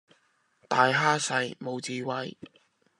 [0.67, 2.35] 大蝦細，無智慧